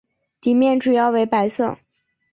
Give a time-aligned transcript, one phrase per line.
[0.39, 1.77] 底面主要为白色。